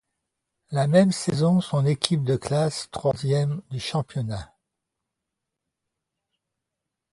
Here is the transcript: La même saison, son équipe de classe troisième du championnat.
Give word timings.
La 0.71 0.87
même 0.87 1.11
saison, 1.11 1.61
son 1.61 1.85
équipe 1.85 2.23
de 2.23 2.35
classe 2.35 2.89
troisième 2.89 3.61
du 3.69 3.79
championnat. 3.79 4.51